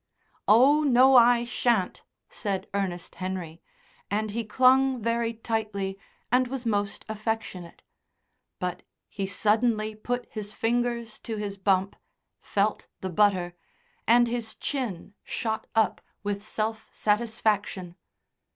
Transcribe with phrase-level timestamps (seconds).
[0.47, 3.61] "Oh, no, I shan't," said Ernest Henry,
[4.09, 5.95] and he clung very tightly
[6.31, 7.83] and was most affectionate.
[8.57, 11.95] But he suddenly put his fingers to his bump,
[12.39, 13.53] felt the butter,
[14.07, 17.95] and his chin shot up with self satisfaction.